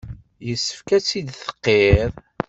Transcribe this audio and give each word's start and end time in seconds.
Yessefk 0.47 0.87
ad 0.97 1.03
t-id-tqirr. 1.03 2.11